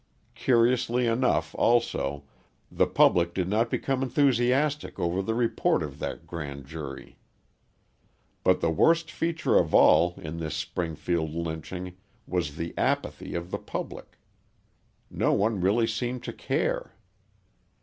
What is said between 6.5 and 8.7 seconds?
jury. But